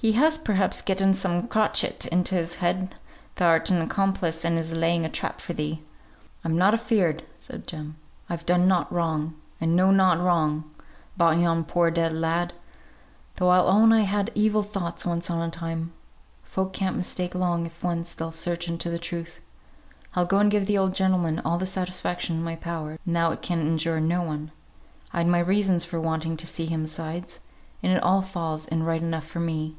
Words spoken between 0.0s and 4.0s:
He has, perhaps, getten some crotchet into his head thou'rt an